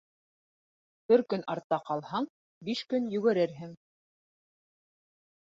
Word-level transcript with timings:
Бер 1.11 1.23
көн 1.33 1.43
артта 1.55 1.79
ҡалһаң, 1.89 2.25
биш 2.71 2.83
көн 2.95 3.07
йүгерерһең. 3.19 3.77